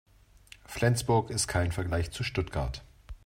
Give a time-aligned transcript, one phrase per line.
[0.65, 2.83] Flensburg ist kein Vergleich zu Stuttgart